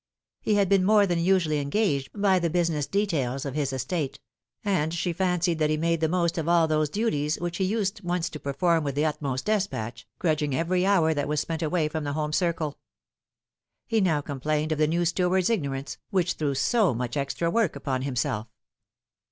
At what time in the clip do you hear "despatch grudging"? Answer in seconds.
9.45-10.55